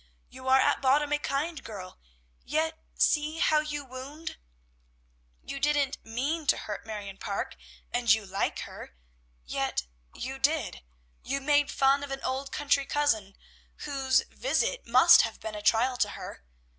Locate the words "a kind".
1.13-1.63